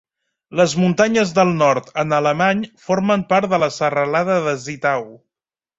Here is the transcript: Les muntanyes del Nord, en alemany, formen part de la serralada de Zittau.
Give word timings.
Les 0.59 0.71
muntanyes 0.83 1.33
del 1.39 1.51
Nord, 1.59 1.91
en 2.05 2.17
alemany, 2.21 2.65
formen 2.89 3.27
part 3.35 3.53
de 3.55 3.63
la 3.67 3.73
serralada 3.81 4.41
de 4.49 4.61
Zittau. 4.69 5.09